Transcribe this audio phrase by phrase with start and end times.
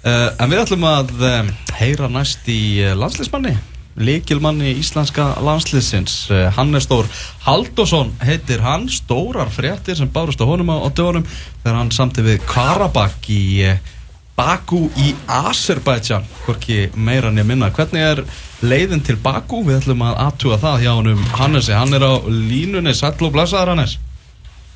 [0.00, 3.50] Uh, en við ætlum að um, heyra næst í uh, landsliðsmanni,
[4.00, 6.14] líkilmanni íslenska landsliðsins.
[6.32, 7.10] Uh, Hannes Þór
[7.44, 12.40] Haldosson heitir hann, stórar fréttir sem bárust á honum á, dögunum þegar hann samti við
[12.48, 13.42] Karabakk í
[14.40, 17.68] Baku í Azerbaijan, hvorki meira en ég minna.
[17.76, 18.24] Hvernig er
[18.64, 19.60] leiðin til Baku?
[19.66, 21.76] Við ætlum að aðtúa það hjá honum Hannesi.
[21.76, 23.98] Hann er á línunni, sæll og blessaður Hannes.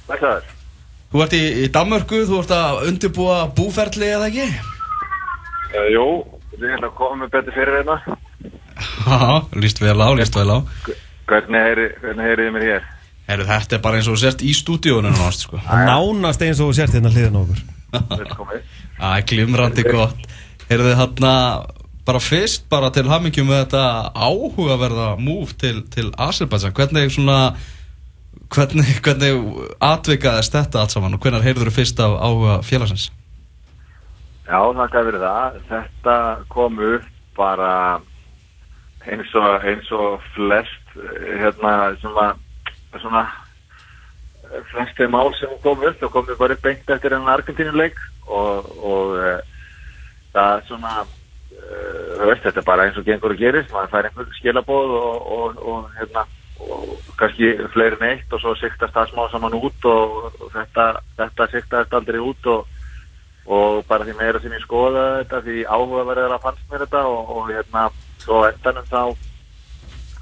[0.05, 0.53] Blessaður.
[1.15, 4.74] Þú ert í, í Danmörku, þú ert að undirbúa búferli eða ekki?
[5.75, 6.07] Uh, jú,
[6.55, 7.97] við erum að koma með betur fyrir hérna.
[9.05, 9.19] Já,
[9.59, 10.59] líst vel á, líst vel á
[11.25, 12.89] Hvernig heyri, hvernig heyrið þið mér hér?
[13.29, 15.61] Heru, Þetta er bara eins og þú sért í stúdíónu náttúrulega sko.
[15.65, 17.63] Það nánast eins og þú sért hérna hliðin á okkur
[18.25, 18.67] Velkomið.
[19.09, 20.27] Er glimrandi gott
[20.69, 21.33] Heyrðu þið hérna
[22.05, 27.39] bara fyrst bara til hamingjum með þetta áhugaverða múf til, til Azerbaijan hvernig svona
[28.53, 29.45] hvernig, hvernig
[29.81, 33.09] atvikaðist þetta allt saman og hvernig heyrður þið fyrst af áhuga félagsins?
[34.45, 35.63] Já, þakka fyrir það.
[35.71, 36.17] Þetta
[36.53, 37.73] kom upp bara
[39.09, 43.25] eins og, eins og flest eh, hérna sem að svona
[44.49, 47.99] eh, flest þeim mál sem kom upp þá kom við bara beint eftir enn Argentínuleik
[48.25, 49.35] og, og e,
[50.33, 51.81] það er svona e,
[52.23, 55.61] veist þetta er bara eins og gengur og gerist maður fær einhver skilabóð og, og,
[55.69, 56.25] og hérna
[57.19, 60.87] kannski fleiri neitt og svo siktast það smá saman út og þetta,
[61.19, 62.71] þetta siktast aldrei út og
[63.45, 67.33] og bara því meira sem ég skoða þetta því áhugaverðar að fannst mér þetta og,
[67.37, 67.87] og hérna
[68.25, 69.03] svo endanum þá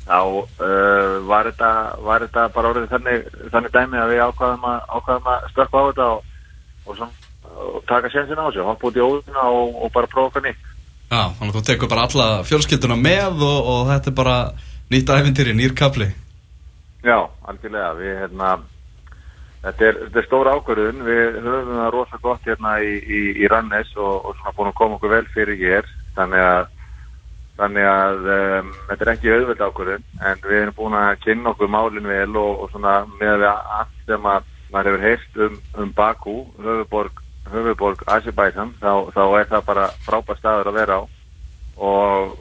[0.03, 1.71] þá uh, var, þetta,
[2.03, 5.85] var þetta bara orðið þannig, þannig dæmi að við ákvaðum að, ákvaðum að stökka á
[5.89, 6.25] þetta og,
[6.87, 7.31] og, svona,
[7.69, 10.67] og taka sénsinn á þessu, hoppa út í óðuna og, og bara prófa nýtt.
[11.13, 14.37] Já, þannig að þú tekur bara alla fjölskylduna með og, og þetta er bara
[14.93, 16.11] nýtt æfintýri, nýr kapli
[17.03, 17.19] Já,
[17.51, 18.53] algjörlega, við hérna
[19.63, 23.51] Þetta er, þetta er stóra ákvörðun, við höfum það rosa gott hérna í, í, í
[23.51, 26.73] Rannes og, og svona búin að koma okkur vel fyrir hér, þannig að,
[27.61, 31.71] þannig að um, þetta er ekki auðvöld ákvörðun, en við erum búin að kynna okkur
[31.71, 36.37] málinn vel og, og svona með allt sem að maður hefur heist um, um Baku,
[36.67, 37.23] höfuborg,
[37.55, 41.03] höfuborg Azerbaijan, þá, þá er það bara frábær staður að vera á.
[41.83, 42.35] Og,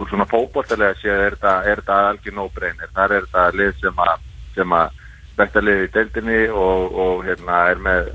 [0.00, 4.28] og svona fókbóltalega séð er þetta algjör nóbreynir, þar er þetta lið sem að,
[4.58, 5.00] sem að
[5.38, 8.12] besta liði í deildinni og, og hérna er með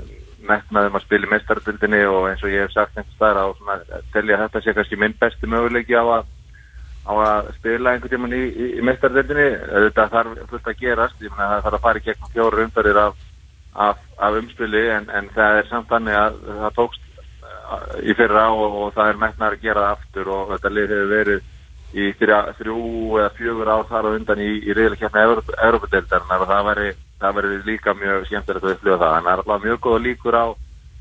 [0.48, 3.78] metnaðum að spila í mestardildinni og eins og ég hef sagt einhvers á svona
[4.14, 6.30] telja að þetta sé kannski minn besti möguleiki á að,
[7.04, 9.48] á að spila einhvern tíman í, í, í mestardildinni
[9.86, 13.02] þetta þarf fullt að gerast ég meina það þarf að fara í gegnum fjóru umfærir
[13.04, 13.22] af,
[13.88, 17.08] af, af umspili en, en það er samt þannig að það tókst
[18.02, 21.12] í fyrra og, og það er metnaðar að gera það aftur og þetta lið hefur
[21.14, 21.48] verið
[21.90, 22.80] í þrjú
[23.18, 27.68] eða fjögur ár þar og undan í, í reyðleikjafni Európa-deildar en það væri það verður
[27.68, 29.14] líka mjög skemmtilegt að upplifa það.
[29.14, 30.46] Að það er alltaf mjög góða líkur á,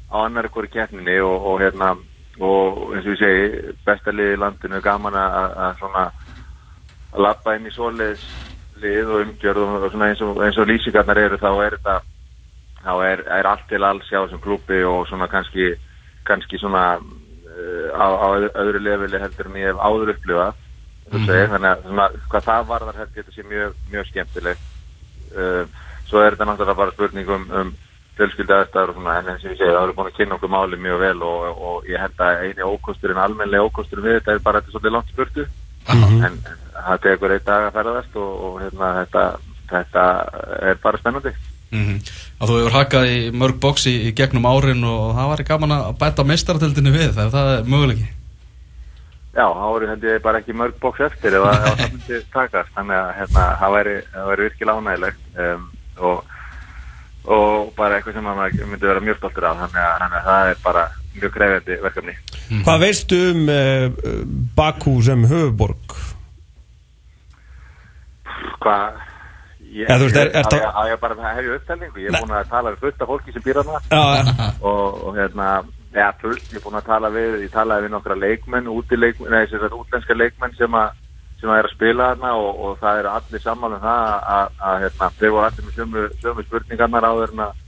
[0.09, 1.95] á annar ykkur keppninni og, og hérna
[2.39, 6.05] og eins og ég segi, besta lið í landinu gaman að, svona
[7.11, 8.23] að lappa inn í svoleiðs
[8.79, 11.97] lið og umgjörð og svona eins og, eins og lýsingarnar eru þá er þetta
[12.79, 15.73] þá er, er allt til alls hjá þessum klúpi og svona kannski
[16.27, 18.27] kannski svona uh, á, á
[18.61, 20.53] öðru leveli heldur en ég hef áður upplifað
[21.11, 21.51] mm -hmm.
[21.51, 24.65] þannig að svona, hvað það varðar heldur þetta sé mjög, mjög skemmtilegt
[25.35, 25.63] uh,
[26.09, 27.73] svo er þetta náttúrulega bara spurning um, um
[28.19, 30.51] fjölskylda aðstæður og svona en eins og ég segi það eru búin að kynna okkur
[30.51, 34.41] máli mjög vel og, og ég held að eini ókosturinn, almenlega ókosturinn við þetta er
[34.47, 36.25] bara þetta svolítið langt spurtu mm -hmm.
[36.25, 36.41] en,
[36.79, 39.23] það tekur eitt dag að ferðast og, og hérna, þetta,
[39.71, 40.03] þetta
[40.69, 41.33] er bara spennandi.
[41.69, 42.13] Mm -hmm.
[42.39, 46.23] Þú hefur hakað í mörg bóksi í, gegnum árin og það var gaman að bæta
[46.23, 48.07] meistartildinu við þegar það er möguleiki.
[49.35, 49.45] Já,
[49.75, 52.71] eru held ég bara ekki mörg bóks eftir ef það myndi takast.
[52.75, 53.97] Þannig að hérna, það væri,
[54.29, 56.37] væri virkilega ánægilegt um, og,
[57.29, 59.59] og bara eitthvað sem maður myndi vera mjög stoltur af.
[59.65, 60.85] Þannig að, þannig að það er bara
[61.17, 62.15] mjög krefjandi verkefni.
[62.39, 62.63] Mm.
[62.67, 64.23] Hvað veistu um uh,
[64.57, 65.99] Baku sem höfuborg?
[68.59, 69.05] Hvað
[69.69, 72.31] Ég, ja, veist, er, er ég, ég, ég bara hef ég upptælningu, ég er búin
[72.33, 75.49] að tala við fullt af fólki sem býr að það og, og hérna,
[75.93, 79.45] ja, fullt, ég er búin að tala við, ég talaði við nokkra leikmenn, útileikmenn, nei,
[79.51, 80.97] þess að útlenska leikmenn sem að
[81.39, 84.49] sem að er að spila þarna og, og það eru allir saman um það að,
[84.83, 87.61] hérna, þeir voru allir með sömu, sömu spurningarnar áður en að,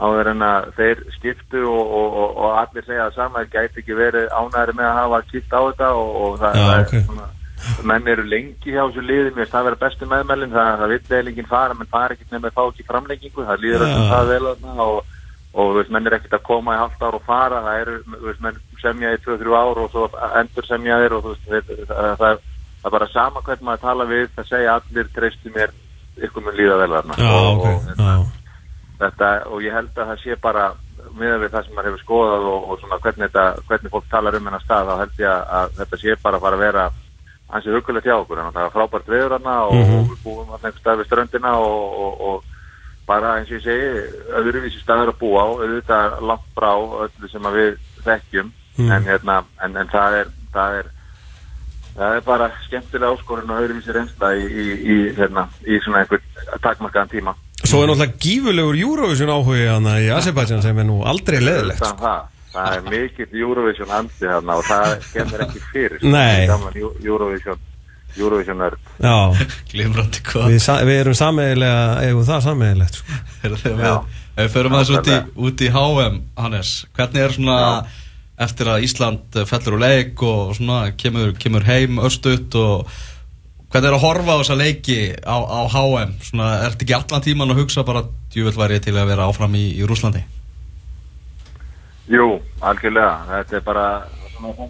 [0.00, 3.98] áður en að þeir skiptu og, og, og allir segja það sama, það gæti ekki
[3.98, 7.02] verið ánæri með að hafa kipt á þetta og það, það okay.
[7.02, 7.28] er svona
[7.84, 11.16] menn eru lengi hjá þessu liði mér finnst það vera bestu meðmælinn það, það vill
[11.18, 14.10] eilingin fara, menn fara ekkert nefn að fá ekki framlengingu, það líður öllum Já.
[14.12, 15.10] það vel þarna og,
[15.76, 18.60] veist, menn er ekkert að koma í halvt ár og fara, það eru, veist, menn
[18.80, 20.06] semja í 2-3 ár og svo
[20.40, 22.42] endur semja þeir og veist, það, það,
[22.80, 25.72] það er bara sama hvernig maður tala við, það segja allir treystu mér,
[26.20, 28.14] ykkur mun líða vel þarna Já, og, ok og, Já.
[29.00, 30.64] þetta, og ég held að það sé bara
[31.16, 34.36] miðað við það sem maður hefur skoðað og, og svona hvernig, þetta, hvernig fólk talar
[34.36, 36.84] um hennar stað þá held ég að, þetta sé bara að fara að vera
[37.50, 39.96] ansið hugulegt hjá okkur það er frábært veður hana og, Mhm.
[39.96, 42.44] og við búum alltaf einhver stað við ströndina og, og, og
[43.08, 43.88] bara eins og ég segi
[44.38, 48.92] öðruvísi staður að búa á auðvitað langt frá öllu sem við þekkjum Mhm.
[48.92, 49.34] en, hérna,
[49.64, 50.86] en, en það er það er
[51.96, 56.22] Það er bara skemmtilega áskorun og öðruvísi reynsla í, í, í, hérna, í svona einhver
[56.64, 57.34] takmarkaðan tíma.
[57.60, 61.98] Svo er náttúrulega gífulegur Eurovision áhugi hana í Azerbaijan sem er nú aldrei leðilegt Það,
[62.00, 62.22] það,
[62.54, 66.06] það er mikill Eurovision andi þarna og það kemur ekki fyrir.
[66.14, 66.48] Nei.
[67.04, 67.60] Eurovision,
[68.16, 68.80] Eurovision nörd.
[69.04, 69.16] Já,
[69.74, 73.18] Glimrandi hvað við, sa- við erum sameigilega, eigum það sameiginlegt sko.
[73.44, 73.92] Heyrðu, þegar Já.
[73.92, 75.44] við, ef við förum aðeins út í, Nákvæmlega.
[75.50, 77.58] út í HM Hannes, hvernig er svona
[78.40, 82.90] eftir að Ísland fellur úr leik og svona kemur, kemur heim östut og
[83.70, 87.26] hvernig er að horfa á þessa leiki á, á HM svona, er þetta ekki allan
[87.28, 90.24] tíman að hugsa bara djúvel væri til að vera áfram í, í Rúslandi
[92.10, 93.12] Jú, algjörlega.
[93.28, 93.86] Þetta er bara
[94.34, 94.68] svona.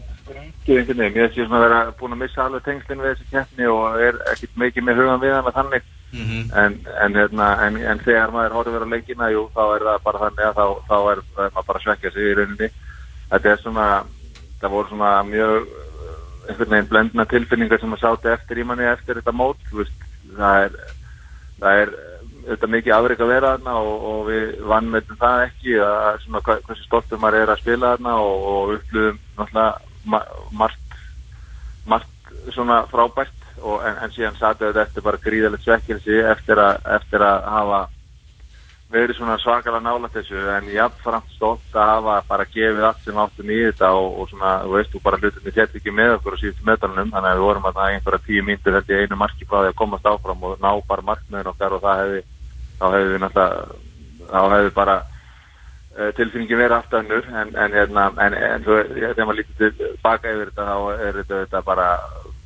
[0.70, 0.94] Ég sé
[1.40, 4.86] svona að vera búin að missa alveg tengslinn við þessi keppni og er ekkert mikið
[4.86, 5.88] með hugan við hana þannig.
[6.12, 6.42] mm -hmm.
[6.62, 10.22] En, en, hérna, en, en þegar maður horfir á leikina, jú, þá er það bara
[10.24, 12.68] þannig að þá, þá er maður bara að svekja sig í rauninni.
[13.30, 13.86] Þetta er svona,
[14.60, 16.14] það voru svona mjög uh,
[16.50, 20.06] einhvern veginn blendna tilfinningar sem maður sáti eftir í manni eftir þetta mót, veist,
[20.36, 20.78] það er,
[21.60, 21.92] það er
[22.48, 26.86] þetta mikið afreik að vera þarna og, og við vannmeitum það ekki að svona hversu
[26.86, 29.68] stoltur maður er að spila þarna og, og upplöfum náttúrulega
[30.10, 30.20] ma
[30.56, 30.98] margt,
[31.86, 36.80] margt svona frábært og, en, en síðan satu þetta eftir bara gríðalegt svekkelsi eftir, að-
[36.96, 37.80] eftir að hafa
[38.90, 43.50] verið svona svakalega nálægt þessu en jafnframt stolt að hafa bara gefið allt sem áttum
[43.54, 46.40] í þetta og, og svona, þú veist, þú bara hlutinni þetta ekki með okkur á
[46.42, 49.46] síðustu meðdalunum þannig að við vorum að það einhverja tíu mínútur þetta í einu marki
[49.46, 52.20] frá því að komast áfram og ná bara markmiðin okkar og það hefði
[52.80, 53.78] þá hefði við náttúrulega
[54.30, 59.14] þá hefði bara uh, tilfinningin verið allt önnur en, en, hérna, en, en svo, ég-
[59.14, 61.88] þegar maður lítið baka yfir þetta þá er þetta, þetta bara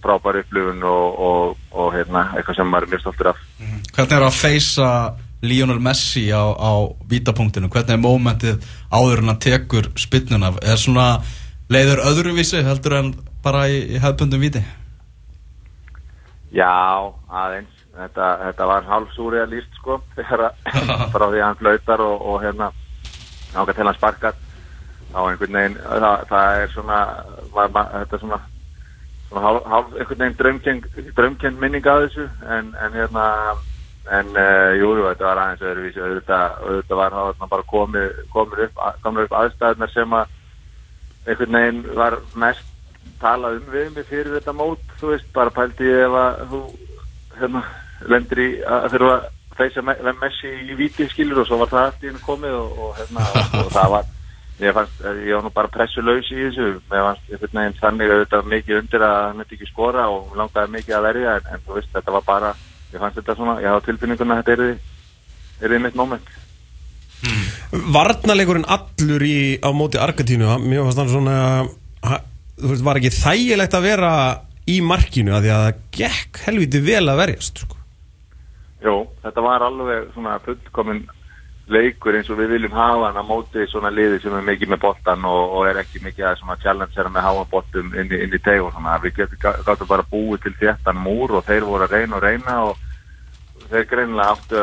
[0.04, 3.38] frábær upplifun og, og, og hérna, eitthvað sem maður er mjög stoltur af.
[3.96, 4.88] Hvernig er að feysa
[5.44, 6.72] Lionel Messi á, á
[7.10, 7.70] vítapunktinu?
[7.72, 10.54] Hvernig er mómentið áður en að tekur spinnuna?
[10.64, 11.08] Er svona
[11.72, 13.14] leiður öðruvísi heldur en
[13.44, 14.64] bara í, í hefðbundum víti?
[16.54, 16.70] Já,
[17.28, 20.72] aðeins þetta, þetta var hálfsúri að líst sko þegar að
[21.14, 22.70] frá því að hann flautar og, og hérna
[23.54, 24.40] ákvæmt til hann sparkar
[25.12, 26.98] þá einhvern veginn það, það er svona
[27.54, 28.40] var, þetta er svona,
[29.28, 32.26] svona hálf, hálf einhvern veginn draumkend minning að þessu
[32.56, 33.28] en, en hérna
[34.12, 36.02] en uh, jú, jú, þetta var aðeins öðruvísi.
[36.04, 40.40] Auðvitað, auðvitað var það bara komið, komið upp, komið upp aðstæðunar sem að
[41.24, 42.72] einhvern veginn var mest
[43.20, 46.60] talað um við mig fyrir þetta mót þú veist, bara pældi ég ef að þú
[47.38, 47.62] hérna,
[48.12, 51.86] lendir í að þurfa að feysa me Messi í víti skilur og svo var það
[51.86, 54.12] allt í hennu komið og, og, hérna, og, og það var
[54.60, 56.68] ég fannst, ég var nú bara pressulegs í þessu.
[56.90, 60.04] Mér fannst einhvern veginn þannig að þetta var mikið undir að hann myndi ekki skora
[60.12, 62.52] og langaði mikið að verja en, en þú veist, þetta var bara
[62.94, 64.56] ég fannst þetta svona, ég hafa tilfinninguna þetta
[65.60, 66.32] er því mitt moment
[67.94, 71.36] Varnarleikurinn allur í, á móti Argentínu Mér fannst hann svona
[72.54, 74.10] Þú veist, var ekki þægilegt að vera
[74.70, 77.80] í markinu að því að það gekk helviti vel að verjast sko.
[78.84, 78.94] Jó,
[79.24, 81.02] þetta var alveg svona fullkomin
[81.70, 84.80] leikur eins og við viljum hafa hann á móti svona liði sem er mikið með
[84.82, 88.40] boltan og, og er ekki mikið að svona challengera með háa boltum inn í, í
[88.44, 88.98] teg og svona.
[89.00, 92.82] Við gáttum bara búið til þéttan múr og þeir voru að reyna og reyna og
[93.70, 94.62] þeir greinilega áttu,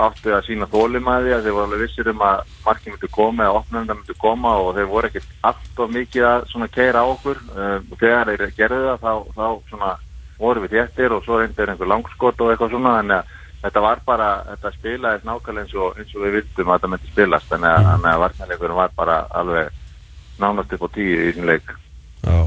[0.00, 3.60] áttu að sína þólimaði að þeir voru alveg vissir um að markið myndi koma eða
[3.60, 7.42] opnenda myndi koma og þeir voru ekkert alltof mikið að svona keira á okkur.
[7.52, 9.96] Uh, og þegar þeir gerðu það þá, þá svona
[10.38, 14.02] voru við þéttir og svo reyndir einhver langskot og eitthvað svona þannig að þetta var
[14.06, 17.72] bara, þetta spilaðist nákvæmlega eins og, eins og við vildum að þetta myndi spilast þannig
[17.72, 19.72] að, þannig að varnarleikurinn var bara alveg
[20.38, 21.74] nánast upp á tíu í þessum leik
[22.22, 22.38] Já,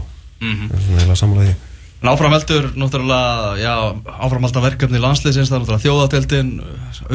[0.41, 0.69] Mm -hmm.
[0.69, 3.73] það er svona heila samlega því En áframheldur, náttúrulega, já,
[4.25, 6.49] áframhalda verkefni landsliðsins, það er náttúrulega þjóðadeildin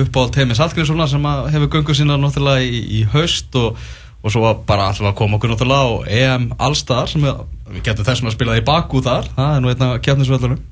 [0.02, 3.80] uppáhald heimi Saltgrímssonar sem að hefur göngu sína náttúrulega í, í haust og,
[4.22, 7.82] og svo var bara alltaf að koma okkur náttúrulega á EM Allstar sem við, við
[7.82, 10.62] getum þessum að spila í Bakú þar, það er nú einna kefnisvöldunum.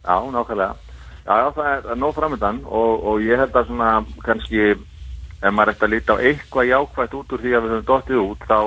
[0.00, 0.91] Já, nákvæmlega.
[1.22, 3.90] Já, já, það er, er nóg framöndan og, og ég held að svona
[4.26, 7.90] kannski ef maður ætti að líta á eitthvað jákvægt út úr því að við höfum
[7.90, 8.58] dottið út þá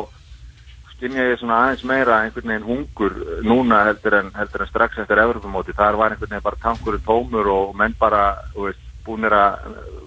[0.96, 5.20] skynja ég svona aðeins meira einhvern veginn hungur núna heldur en, heldur en strax eftir
[5.20, 5.76] Evropamóti.
[5.76, 8.22] Þar var einhvern veginn bara tankurinn tómur og menn bara,
[8.56, 10.06] veist, búinir að uh,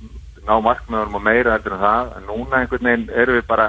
[0.49, 2.15] ná markmiðunum og meira heldur en það.
[2.17, 3.69] En núna einhvern veginn erum við bara,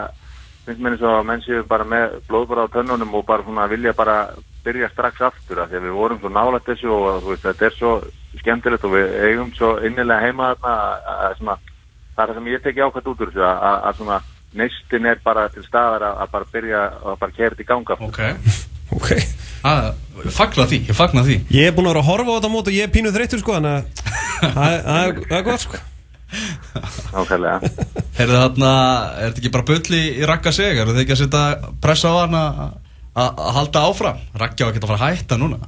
[0.64, 3.68] finnst mér eins og að menn séu bara með blóðbara á tönnunum og bara svona
[3.72, 4.18] vilja bara
[4.64, 7.76] byrja strax aftur af því að við vorum svo nálægt þessu og veist, þetta er
[7.76, 7.94] svo
[8.42, 11.38] skemmtilegt og við eigum svo innilega heima þarna að, að, að
[12.16, 14.20] það er það sem ég teki ákvæmt út úr þessu að, að, að svona
[14.60, 18.00] neistin er bara til staðar að, að bara byrja að bara kera þetta í ganga
[18.10, 18.22] Ok.
[18.98, 19.10] Ok.
[19.62, 19.92] Ah,
[20.26, 21.36] Ég fagna því, ég fagna því.
[21.54, 23.42] Ég er búin að vera að horfa á þetta mót og ég er pínuð þreyttur
[23.44, 24.02] sko Þannig
[24.50, 25.82] að það er- gott sko.
[27.14, 27.70] Nákvæmlega.
[28.20, 28.72] Er þetta
[29.30, 30.78] ekki bara bulli í rakka seg?
[30.82, 32.60] Er þetta ekki að setja pressa á hann að
[33.20, 34.20] að- að halda áfram?
[34.42, 35.60] Rakki á að geta að fara að hætta núna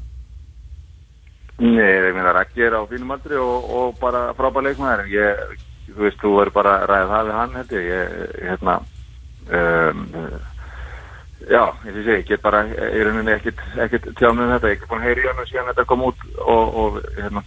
[1.61, 5.03] Nei, ég meina Raggi er á fínum aldri og, og bara frábær leikmaður.
[5.05, 5.59] En ég,
[5.91, 8.77] þú veist, þú verður bara ræða það við hann held ég, ég, ég hérna
[9.59, 10.01] um,
[11.45, 15.03] já, ég sé, ég get bara í rauninni ekkit tjámið um þetta, ég er búin
[15.03, 17.45] að heyri hann og síðan þetta kom út og, og hérna.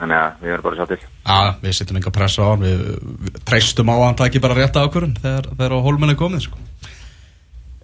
[0.00, 2.62] Þannig að við verðum bara sjá til Já, við setjum enga pressa á hann.
[2.64, 2.84] Við,
[3.26, 6.62] við treystum á að hann taki bara rétta ákvörun þegar, þegar á hólmenni komið sko.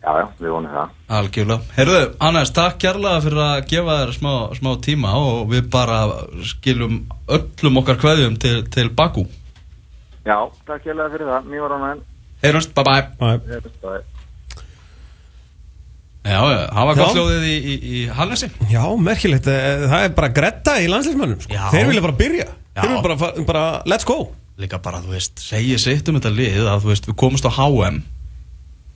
[0.06, 0.90] Já, já, við vonum það.
[1.18, 1.74] Algjörlega.
[1.74, 5.96] Heyrðu, Hannes, takk kærlega fyrir að gefa þér smá, smá tíma og við bara
[6.46, 7.00] skiljum
[7.34, 9.24] öllum okkar kveðjum til, til Bakú
[10.26, 10.36] Já,
[10.68, 12.04] takk hérlega fyrir það, mjög hann.
[12.44, 13.02] Heyrjumst, bye bye.
[13.18, 14.14] Æ, enn
[16.26, 20.16] Já, já, það var gott hljóðið í, í, í Hannesi Já, merkilegt, eh, það er
[20.16, 21.54] bara gretta í landsleismannum sko.
[21.54, 21.68] Já.
[21.74, 22.46] Þeir vilja bara byrja.
[22.50, 22.80] Já.
[22.80, 24.16] Þeir vilja bara, bara, let's go.
[24.58, 27.52] Líka bara, þú veist, segja sitt um þetta lið að þú veist, við komumst á
[27.58, 28.02] HM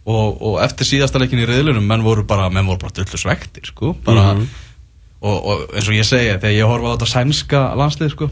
[0.07, 3.67] og, og eftir síðasta leikin í riðlunum menn voru bara, menn voru bara drullu svektir
[3.69, 4.47] sko, bara Mhm.
[5.23, 8.31] og, og eins og ég segi, þegar ég horfa á þetta sænska landslið, sko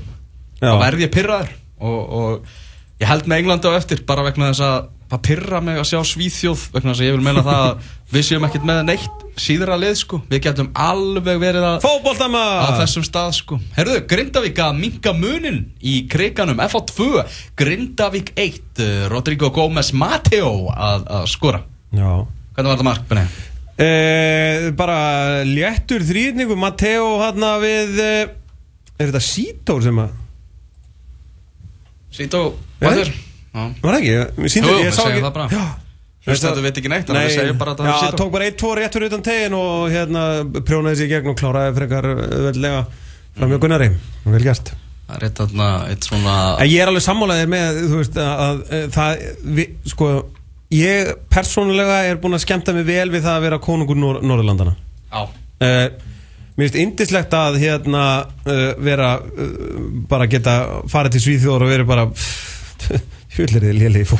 [0.61, 2.47] þá verð ég pyrraður og, og
[3.01, 6.01] ég held með Englandi á eftir bara vegna þess að það pyrra mig að sjá
[6.05, 9.77] Svíþjóð vegna þess að ég vil meina það að við séum ekkert með neitt síðra
[9.81, 12.43] lið sko við getum alveg verið að á Fótboltama
[12.81, 17.25] þessum stað sko Herðu, Grindavík að minka munin í kriganum FA2,
[17.59, 21.63] Grindavík 1 uh, Rodrigo Gómez Mateo að, að skora
[21.95, 22.11] Já
[22.59, 23.45] Hvernig var þetta mark, Benni?
[23.79, 28.33] Eh, bara léttur þrýðningu Matteo hann við eh,
[28.99, 30.17] er þetta Sító sem að
[32.19, 32.43] Sító,
[32.81, 33.15] hvað er?
[33.15, 33.28] Já.
[33.55, 35.23] Var það ekki, Jú, ég við sá ekki.
[35.25, 35.47] það bara.
[35.53, 35.67] Já.
[36.29, 38.73] Hlustendur vita ekki neitt, þannig að við segjum bara að það Já, tók bara 1-2
[38.77, 40.25] rétt fyrir utan tegin og hérna
[40.69, 42.83] prjónaði sér í gegn og kláraði frekar öðvöldlega
[43.39, 43.89] fram hjá Gunnari.
[44.29, 44.73] Vel gert.
[45.09, 48.43] Það er eitt, þarna, eitt svona En ég er alveg sammálaðið með þú veist að,
[48.45, 49.23] að, að það
[49.57, 50.09] vi, sko
[50.77, 54.75] ég persónulega er búin að skemmta mig vel við það að vera konungur Nor Norðurlandana
[55.09, 55.87] Já, uh,
[56.59, 58.03] Mér finnst indislegt að hérna
[58.45, 59.55] uh, vera uh,
[60.13, 60.59] bara geta
[60.93, 62.05] farið til Svíþjóður og verið bara
[63.37, 64.09] þið léli í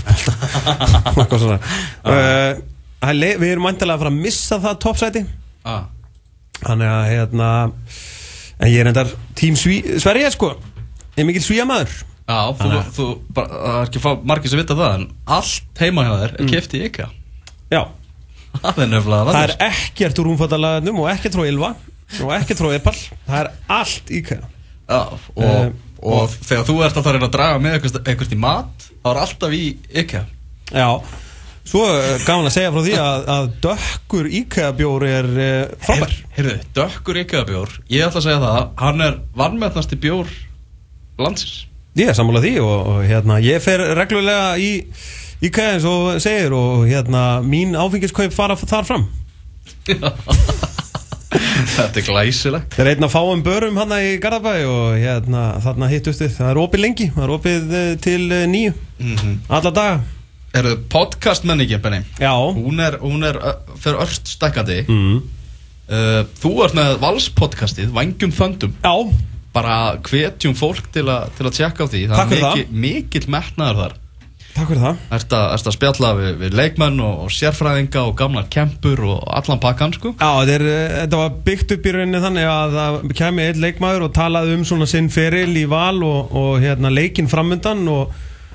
[1.39, 1.59] svona.
[2.05, 2.59] Uh,
[3.09, 5.25] er le- Við erum mæntilega að fara að missa það toppsæti
[5.69, 5.87] ah.
[6.59, 7.49] Þannig að hérna
[8.59, 10.53] En ég er endar tím Sverige sko.
[11.15, 11.93] Ég er mikill svíja maður
[12.29, 15.05] Já, þú, þú, bara, það er ekki margir sem vita það en
[15.39, 16.51] allt heima hjá þér er mm.
[16.53, 17.07] keft í IKEA.
[17.73, 17.81] Já,
[18.59, 21.71] Það er nefnilega það er ekkert úr umfattalagarnum og ekkert frá Ylva
[22.25, 22.95] og ekkert frá Epal.
[23.29, 24.51] Það er allt íkæða
[24.89, 25.67] Já, og, Eh,
[26.03, 29.21] og þegar þú ert að það reyna að draga með einhvers í mat þá er
[29.25, 29.63] alltaf í
[30.03, 30.25] IKEA.
[30.69, 30.89] Já,
[31.69, 36.19] svo uh, gaman að segja frá því að, að dökkur IKEA bjór er uh, frábær.
[36.37, 40.35] Heyrðu, dökkur IKEA bjór Ég ætla að segja það, hann er vannmennasti bjór
[41.19, 41.65] landsins.
[41.99, 44.73] Ég er sammála því og, og hérna, ég fer reglulega í
[45.43, 49.09] IKEA eins og segir og hérna, mín áfengiskaup fara þar fram
[51.79, 52.75] Þetta er glæsilegt.
[52.75, 56.51] Það er einn að fáum börum hann í Garðabæ og hérna, þarna hittust við Það
[56.51, 60.01] er opið lengi, það er opið eh, til eh, nýju mm Alla daga.
[60.57, 62.01] Heyrðu, podcast menningi, Benni?
[62.19, 62.33] Já.
[62.57, 63.39] Hún er, hún er
[63.79, 64.81] fyrir örst stækkandi.
[64.89, 65.19] Mm.
[65.93, 68.73] uh, Þú ert með valspodcastið, Vangjum Föndum.
[68.83, 69.13] Já,
[69.55, 69.77] bara
[70.09, 72.03] hvetjum fólk til, að tjekka á því.
[72.11, 72.57] Takk fyrir er það.
[72.57, 73.99] mikil, mikill metnaður þar
[74.59, 75.01] takk fyrir það.
[75.17, 79.25] Ertu að, ertu að spjalla við, við leikmenn og, og sérfræðinga og gamlar kempur og
[79.39, 80.15] allan pakkan sko?
[80.19, 84.07] Já, er, eh, þetta var byggt upp í rauninni þannig að það kemi einn leikmaður
[84.09, 88.15] og talaði um svona sinn feril í val og, og hérna leikinn framundan og,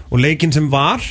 [0.09, 1.03] og leikinn sem var.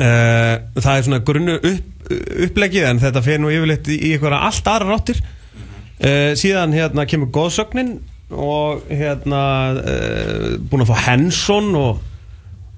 [0.00, 2.04] Uh, Það er svona grunnu upp,
[2.46, 7.32] upplegið en þetta fer nú yfirleitt í, einhverja allt aðra ráttir uh, Síðan hérna kemur
[7.34, 7.96] góðsögnin
[8.30, 9.42] og hérna
[9.82, 11.98] uh, búin að fá Henson og,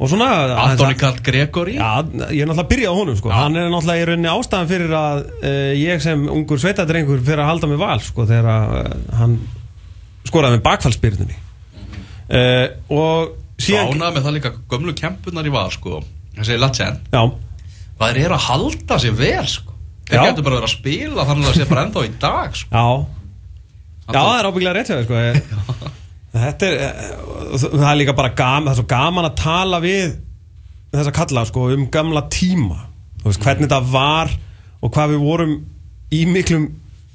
[0.02, 0.28] og svona
[0.64, 2.02] Antoni Karl Gregori Já,
[2.34, 3.30] ég er náttúrulega að byrja á honum sko.
[3.34, 7.50] Hann er náttúrulega í rauninni ástæðan fyrir að uh, ég sem ungur sveitadrengur fyrir að
[7.52, 9.38] halda mig val sko, þegar uh, hann
[10.26, 15.68] skoraði með bakfallsbyrnunni uh, og Svo síðan ánað með það líka gömlu kempurnar í val
[15.70, 16.02] sko.
[16.34, 17.22] Þessi Latsen Já,
[18.00, 19.74] Það er að halda sér vel sko?
[20.08, 22.70] Þeir getur bara verið að spila þannig að það sé bara ennþá í dag sko.
[22.72, 22.86] Já.
[24.02, 25.92] Já, það er ábygglega rétt hjá þér sko.
[26.42, 27.12] Þetta er eh,
[27.62, 30.14] það er líka bara gaman, það er svo gaman að tala við
[30.92, 32.78] þessa kalla sko, um gamla tíma
[33.24, 34.32] veist, hvernig þetta var
[34.82, 35.52] og hvað við vorum
[36.12, 36.66] í miklum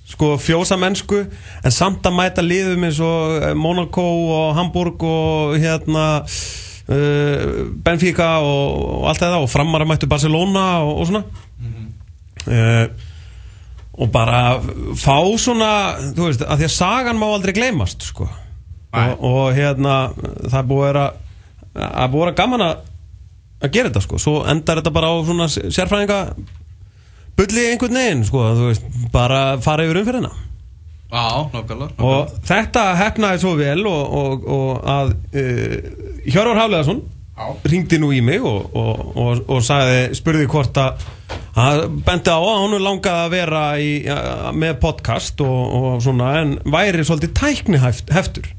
[0.08, 4.06] sko, fjósamennsku en samt að mæta liðum eins og eh, Monaco
[4.38, 11.04] og Hamburg og hérna uh, Benfica og, og allt það og framara mættu Barcelona og,
[11.04, 11.24] og svona
[12.48, 13.06] uh,
[13.98, 14.42] og bara
[14.98, 15.72] fá svona
[16.14, 18.28] þú veist, að því að sagan má aldrei gleymast sko.
[18.94, 19.96] Og, og hérna
[20.48, 21.24] það er búið að
[21.78, 22.86] að búið að gaman að
[23.58, 26.20] að gera þetta sko, svo endar þetta bara á svona sérfræðinga
[27.38, 30.02] bulli einhvern veginn sko, þú veist, bara fara yfir
[31.54, 35.78] nákvæmlega og þetta hefnaði svo vel og, og, og að uh,
[36.28, 37.06] Hjörvar Hafleðarsson
[37.70, 41.06] ringdi nú í mig og, og, og, og sagði, spurði hvort að
[41.58, 46.34] að bendi á að hún langaði að vera í, uh, með podcast og, og svona
[46.44, 48.52] en væri svolítið tækni heftur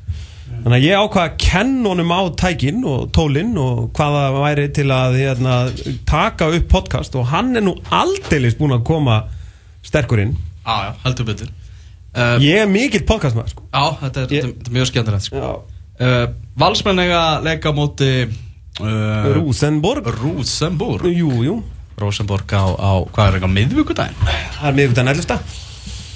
[0.65, 4.87] þannig að ég ákvaða að kenna honum á tækin og tólin og hvaða væri til
[4.95, 5.55] að hérna,
[6.09, 9.21] taka upp podcast og hann er nú aldeilis búin að koma
[9.87, 10.35] sterkur inn.
[10.67, 11.49] Já, já, heldur betur.
[12.19, 13.65] Uh, ég er mikill podcastmaður sko.
[13.73, 15.55] Já, þetta er, Ég- þetta er- mjög skemmtilegt sko.
[15.99, 16.27] Uh,
[16.59, 17.00] Valsmenn
[17.45, 21.57] leika á móti uh, Rosenborg Rosenborg Jú, jú.
[21.99, 25.68] Rosenborg á, á hvað er eitthvað miðvíkudaginn Það er miðvikudagen 11.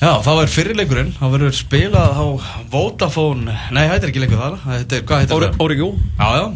[0.02, 2.26] Já, þá er fyrirleikurinn, þá verður spilað á
[2.72, 4.56] Vodafone, nei, þetta er ekki leikur þar.
[4.64, 5.60] Þetta er, hvað heitir það?
[5.62, 6.46] Órigjó Já, já,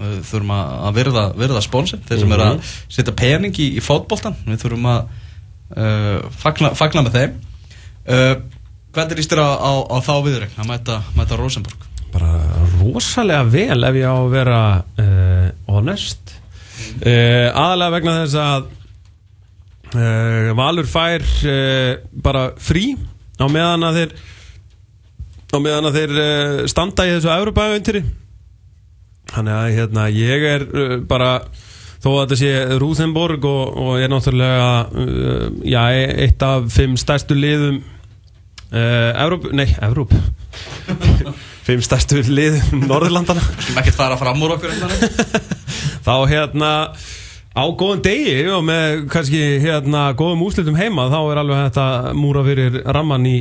[0.00, 4.34] við þurfum að virða, virða sponsin Þeir sem eru að setja pening í, í fótboltan
[4.48, 5.14] Við þurfum að
[5.76, 7.36] uh, fagna, fagna með þeim.
[8.10, 8.34] Uh,
[8.96, 11.86] Hvernig líst þér á, á, á þá viðurinn að mæta, mæta Rosenborg?
[12.14, 12.32] Bara
[12.80, 16.34] rosalega vel ef ég á að vera uh, honest.
[17.04, 18.70] Uh, Aðalega vegna þess að
[20.00, 22.94] uh, Valur fær uh, bara frí
[23.36, 24.14] á meðan að þeir
[25.52, 28.04] á meðan að þeir uh, standa í þessu Evropaöntiri
[29.26, 30.64] Þannig að hérna, ég er
[31.10, 31.30] bara
[31.98, 34.68] þó að þetta sé Rúþenborg og, og er náttúrulega
[35.66, 35.80] já,
[36.22, 37.80] eitt af fimm stærstu liðum
[38.70, 40.14] Evróp, nei, Evróp.
[41.66, 44.74] Fimm stærstu liðum Norðurlandana Skulum ekkert fara fram úr okkur
[46.06, 46.70] þá hérna
[47.56, 51.86] á góðum degi og með kannski hérna góðum úslitum heima þá er alveg þetta
[52.20, 53.36] múra fyrir ramman í,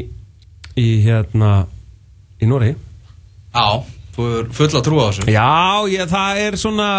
[0.79, 1.51] í hérna
[2.41, 2.75] í Noregi.
[3.55, 3.67] Já,
[4.15, 5.27] þú er full að trúa þessu.
[5.35, 5.51] Já,
[5.91, 6.89] ég, það er svona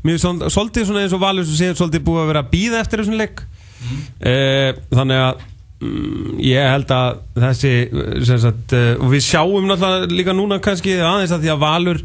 [0.00, 2.52] Mér er svol- svolítið svona eins og Valur sem séð svolítið búið að vera að
[2.54, 3.42] býða eftir þessum leik.
[3.84, 3.98] Mm.
[4.96, 5.42] Þannig að
[5.84, 7.72] mm, ég held að þessi
[8.40, 12.00] sagt, uh, og við sjáum náttúrulega líka núna kannski aðeins að því að Valur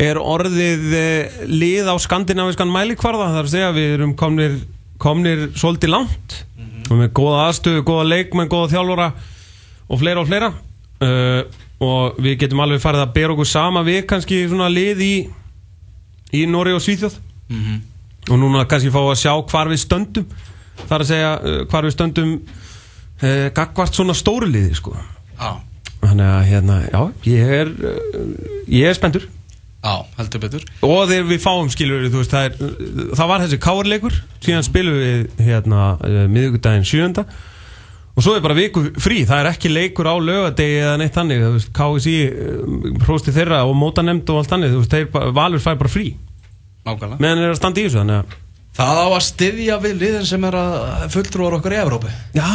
[0.00, 3.30] er orðið uh, lið á skandinaviskan mælikvarða?
[3.36, 4.58] Þar að segja við erum komnir,
[5.02, 6.40] komnir svolítið langt.
[6.84, 9.06] Og með góða aðstöðu, góða leikmenn, góða þjálfara
[9.88, 10.50] og fleira og fleira.
[11.04, 15.14] Uh, og við getum alveg farið að bera okkur sama við kannski svona lið í
[16.34, 17.20] í Nóri og Svíþjóð.
[17.52, 17.82] Mhm.
[18.30, 20.26] og núna kannski fá að sjá hvar við stöndum.
[20.88, 24.94] Þar að segja uh, hvar við stöndum uh, gagvart svona stóru liði sko.
[25.38, 25.60] Já,
[26.00, 27.72] þannig að hérna, já, ég er
[28.68, 29.28] ég er spendur
[29.84, 30.68] já, heldur betur.
[30.86, 35.00] Og þegar við fáum skilur þú veist, það, er, það var þessi káarleikur síðan spilum
[35.00, 37.26] við hérna uh, miðvikudaginn sjönda
[38.14, 41.42] og svo er bara viku frí, það er ekki leikur á lögadegi eða neitt þannig,
[41.42, 42.14] þú veist, KSI
[43.02, 46.12] hrósti þeirra og mótanemnd og allt þannig, þú veist, þeir, Valur fær bara frí.
[46.86, 47.18] Nákvæmlega.
[47.18, 48.40] Meðan þeir eru að standa í þessu, þannig að
[48.74, 52.48] Það á að styðja við liðin sem er að fulltrúar okkur í Evrópi Já,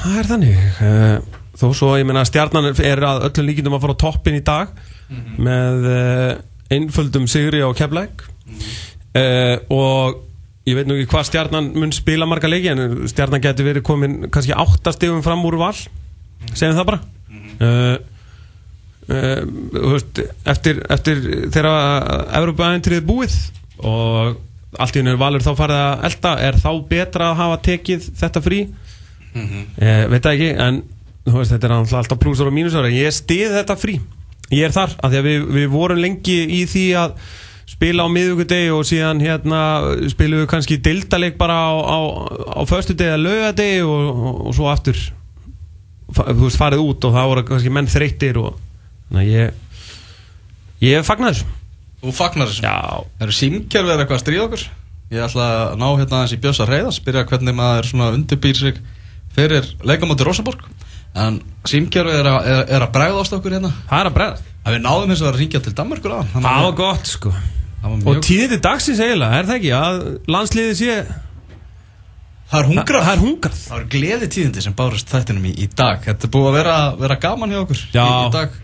[0.00, 0.62] það er þannig.
[0.88, 4.42] Eh, Þó svo, ég meina, stjarnan er að öllum líkindum að fara á toppin í
[4.42, 4.72] dag
[5.12, 6.30] með uh,
[6.72, 10.22] einföldum sigri á keflæk uh, og
[10.64, 14.16] ég veit nú ekki hvað stjarnan mun spila marga leiki en stjarnan getur verið komin
[14.32, 15.76] kannski áttastegum fram úr val.
[16.54, 17.00] Segjum það bara.
[17.60, 17.96] Uh,
[19.04, 21.20] þú veist, eftir, eftir
[21.52, 21.68] þegar
[22.40, 23.34] Evropaðintrið búið
[23.84, 24.38] og
[24.80, 28.42] allt í er valur þá farið að elda er þá betra að hafa tekið þetta
[28.44, 28.62] frí?
[29.34, 30.80] Ég veit það ekki en
[31.26, 33.98] veist, þetta er alltaf plúsar og mínusar ég stið þetta frí
[34.52, 37.16] ég er þar, af því að við, við vorum lengi í því að
[37.74, 39.60] spila á miðugudegi og síðan hérna
[40.12, 41.98] spilum við kannski dildaleg bara á, á,
[42.60, 45.00] á föstudegi eða laugadegi og, og, og svo aftur
[46.14, 48.58] þú veist, farið út og það voru kannski menn þreyttir og
[49.08, 51.60] þannig að ég ég fagnar þessu
[52.04, 52.64] Þú fagnar þessu?
[52.66, 54.64] Já, Eru símkerfið eitthvað að stríða okkur?
[55.14, 58.80] Ég ætla að ná hérna aðeins í Bjössa Reyðas Byrja hvernig maður svona undirbýr sig
[59.32, 60.66] Fyrir leikamóti Rosenborg
[61.14, 61.36] En
[61.70, 63.70] símkerfið er, að- er, er að bregðast okkur hérna.
[63.90, 64.48] Það er að bregðast.
[64.64, 67.34] Að Við náðum eins og að ringja til Danmarkur að Það var gott sko.
[67.84, 70.00] Það var Og mjög tíðindi dagsins eiginlega, er það ekki að
[70.34, 70.96] landsliðið sé
[72.54, 73.04] Það er hungrað.
[73.04, 73.60] Það er hungrað.
[73.64, 76.02] Það var gleði tíðindi sem bárust þættinum í, í dag.
[76.04, 78.04] Þetta er búið að vera, vera gaman hjá okkur Já.
[78.04, 78.58] í, í dag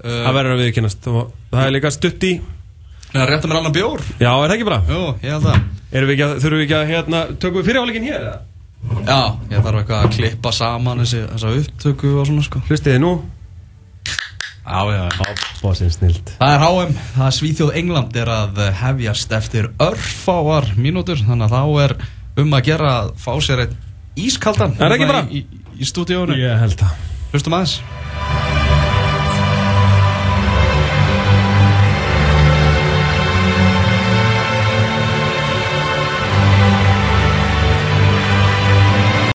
[0.00, 2.32] Það uh, verður að viðkynast það er líka stutt í
[3.10, 4.02] Það réttum mér annan bjór.
[4.20, 4.80] Já, er það ekki bara?
[4.86, 5.00] Jú,
[5.42, 5.48] það
[6.26, 8.20] að, þurfum við ekki að hérna, tökum við fyrirháleikin hér?
[8.20, 8.36] eða?
[8.90, 12.62] Já, ég þarf eitthvað að klippa saman þessi, þessa upptöku og svona sko.
[12.68, 13.12] Hlustiði nú?
[14.70, 20.68] Já, já, já Það er HM, það er Svíþjóð England er að hefjast eftir örfáar
[20.78, 21.96] mínútur þannig að þá er
[22.44, 23.74] um að gera að fá sér einn
[24.20, 25.32] ískaldan Er það ekki hérna bara?
[25.32, 27.08] í, í, í stúdíónu Ég held það.
[27.34, 27.78] Hlustum aðeins